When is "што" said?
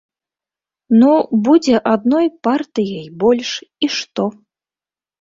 4.01-4.31